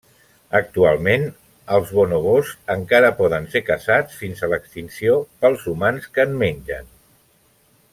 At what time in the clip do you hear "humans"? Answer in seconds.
5.75-6.13